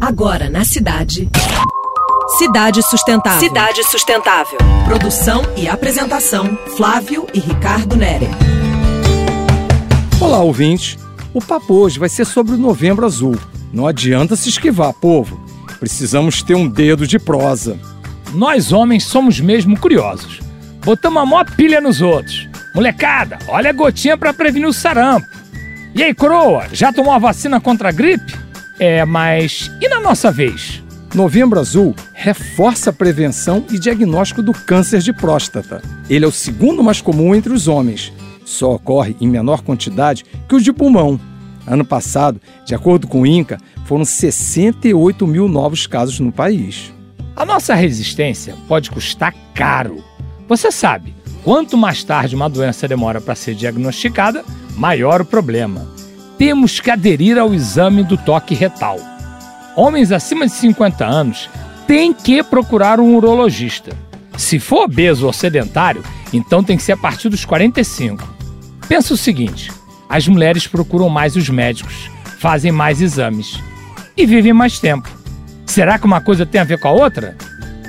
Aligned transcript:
Agora 0.00 0.48
na 0.48 0.64
cidade. 0.64 1.28
Cidade 2.38 2.82
Sustentável. 2.82 3.40
Cidade 3.40 3.82
Sustentável. 3.82 4.58
Produção 4.84 5.42
e 5.56 5.68
apresentação: 5.68 6.56
Flávio 6.76 7.26
e 7.34 7.40
Ricardo 7.40 7.96
Nere. 7.96 8.28
Olá, 10.20 10.38
ouvintes. 10.38 10.96
O 11.34 11.40
papo 11.42 11.74
hoje 11.74 11.98
vai 11.98 12.08
ser 12.08 12.24
sobre 12.24 12.54
o 12.54 12.58
Novembro 12.58 13.04
Azul. 13.04 13.36
Não 13.72 13.88
adianta 13.88 14.36
se 14.36 14.48
esquivar, 14.48 14.92
povo. 14.92 15.44
Precisamos 15.80 16.44
ter 16.44 16.54
um 16.54 16.68
dedo 16.68 17.04
de 17.04 17.18
prosa. 17.18 17.76
Nós 18.32 18.72
homens 18.72 19.04
somos 19.04 19.40
mesmo 19.40 19.76
curiosos. 19.78 20.38
Botamos 20.84 21.22
a 21.22 21.26
maior 21.26 21.44
pilha 21.56 21.80
nos 21.80 22.00
outros. 22.00 22.48
Molecada, 22.72 23.40
olha 23.48 23.70
a 23.70 23.72
gotinha 23.72 24.16
para 24.16 24.32
prevenir 24.32 24.68
o 24.68 24.72
sarampo. 24.72 25.26
E 25.92 26.04
aí, 26.04 26.14
coroa, 26.14 26.68
já 26.72 26.92
tomou 26.92 27.12
a 27.12 27.18
vacina 27.18 27.60
contra 27.60 27.88
a 27.88 27.92
gripe? 27.92 28.47
É, 28.78 29.04
mas 29.04 29.70
e 29.80 29.88
na 29.88 30.00
nossa 30.00 30.30
vez? 30.30 30.82
Novembro 31.14 31.58
Azul 31.58 31.94
reforça 32.12 32.90
a 32.90 32.92
prevenção 32.92 33.64
e 33.70 33.78
diagnóstico 33.78 34.42
do 34.42 34.52
câncer 34.52 35.00
de 35.00 35.12
próstata. 35.12 35.82
Ele 36.08 36.24
é 36.24 36.28
o 36.28 36.32
segundo 36.32 36.82
mais 36.82 37.00
comum 37.00 37.34
entre 37.34 37.52
os 37.52 37.66
homens. 37.66 38.12
Só 38.44 38.74
ocorre 38.74 39.16
em 39.20 39.26
menor 39.26 39.62
quantidade 39.62 40.24
que 40.48 40.54
o 40.54 40.60
de 40.60 40.72
pulmão. 40.72 41.18
Ano 41.66 41.84
passado, 41.84 42.40
de 42.64 42.74
acordo 42.74 43.06
com 43.06 43.22
o 43.22 43.26
INCA, 43.26 43.58
foram 43.84 44.04
68 44.04 45.26
mil 45.26 45.48
novos 45.48 45.86
casos 45.86 46.20
no 46.20 46.30
país. 46.30 46.92
A 47.34 47.44
nossa 47.44 47.74
resistência 47.74 48.54
pode 48.66 48.90
custar 48.90 49.34
caro. 49.54 50.02
Você 50.46 50.70
sabe, 50.70 51.14
quanto 51.42 51.76
mais 51.76 52.04
tarde 52.04 52.34
uma 52.34 52.48
doença 52.48 52.88
demora 52.88 53.20
para 53.20 53.34
ser 53.34 53.54
diagnosticada, 53.54 54.44
maior 54.76 55.20
o 55.22 55.26
problema. 55.26 55.97
Temos 56.38 56.80
que 56.80 56.90
aderir 56.90 57.36
ao 57.36 57.52
exame 57.52 58.02
do 58.02 58.16
toque 58.16 58.54
retal 58.54 58.98
homens 59.78 60.10
acima 60.10 60.44
de 60.44 60.52
50 60.54 61.06
anos 61.06 61.48
têm 61.86 62.12
que 62.12 62.42
procurar 62.42 62.98
um 62.98 63.14
urologista. 63.14 63.92
Se 64.36 64.58
for 64.58 64.84
obeso 64.84 65.24
ou 65.24 65.32
sedentário, 65.32 66.02
então 66.32 66.64
tem 66.64 66.76
que 66.76 66.82
ser 66.82 66.92
a 66.92 66.96
partir 66.96 67.28
dos 67.28 67.44
45. 67.44 68.28
Pensa 68.88 69.14
o 69.14 69.16
seguinte: 69.16 69.70
as 70.08 70.26
mulheres 70.26 70.66
procuram 70.66 71.08
mais 71.08 71.36
os 71.36 71.48
médicos, 71.48 72.10
fazem 72.40 72.72
mais 72.72 73.00
exames 73.00 73.60
e 74.16 74.26
vivem 74.26 74.52
mais 74.52 74.80
tempo. 74.80 75.08
Será 75.64 75.96
que 75.96 76.06
uma 76.06 76.20
coisa 76.20 76.44
tem 76.44 76.60
a 76.60 76.64
ver 76.64 76.80
com 76.80 76.88
a 76.88 76.92
outra? 76.92 77.36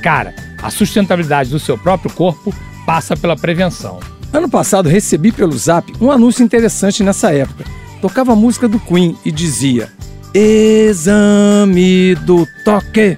Cara, 0.04 0.36
a 0.62 0.70
sustentabilidade 0.70 1.50
do 1.50 1.60
seu 1.60 1.78
próprio 1.78 2.14
corpo 2.14 2.54
passa 2.86 3.18
pela 3.18 3.36
prevenção. 3.36 4.00
Ano 4.32 4.48
passado 4.48 4.88
recebi 4.88 5.32
pelo 5.32 5.58
Zap 5.58 5.92
um 6.00 6.12
anúncio 6.12 6.44
interessante 6.44 7.04
nessa 7.04 7.34
época. 7.34 7.79
Tocava 8.02 8.34
a 8.34 8.36
música 8.36 8.68
do 8.68 8.80
Queen 8.80 9.18
e 9.26 9.32
dizia: 9.32 9.90
Exame 10.34 12.16
do 12.16 12.48
Toque. 12.64 13.18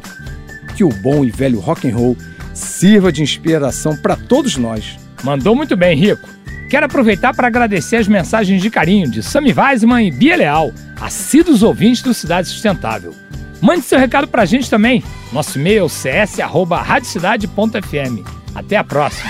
Que 0.75 0.83
o 0.83 0.89
bom 0.89 1.23
e 1.23 1.31
velho 1.31 1.59
rock 1.59 1.89
and 1.89 1.95
roll 1.95 2.17
sirva 2.53 3.11
de 3.11 3.21
inspiração 3.21 3.95
para 3.95 4.15
todos 4.15 4.57
nós. 4.57 4.97
Mandou 5.23 5.55
muito 5.55 5.75
bem, 5.75 5.95
Rico. 5.95 6.27
Quero 6.69 6.85
aproveitar 6.85 7.35
para 7.35 7.47
agradecer 7.47 7.97
as 7.97 8.07
mensagens 8.07 8.61
de 8.61 8.69
carinho 8.69 9.09
de 9.09 9.21
Sami 9.21 9.53
Weisman 9.53 10.07
e 10.07 10.11
Bia 10.11 10.37
Leal, 10.37 10.71
assíduos 11.01 11.63
ouvintes 11.63 12.01
do 12.01 12.13
Cidade 12.13 12.47
Sustentável. 12.47 13.13
Mande 13.61 13.81
seu 13.81 13.99
recado 13.99 14.27
para 14.27 14.43
a 14.43 14.45
gente 14.45 14.69
também. 14.69 15.03
Nosso 15.31 15.59
e-mail 15.59 15.85
é 15.85 16.25
cs@radiocidade.fm. 16.25 18.23
Até 18.55 18.77
a 18.77 18.83
próxima. 18.83 19.29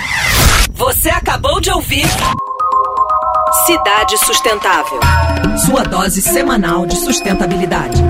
Você 0.72 1.10
acabou 1.10 1.60
de 1.60 1.70
ouvir 1.70 2.06
Cidade 3.66 4.18
Sustentável. 4.18 4.98
Sua 5.64 5.84
dose 5.84 6.20
semanal 6.20 6.84
de 6.84 6.96
sustentabilidade. 6.96 8.02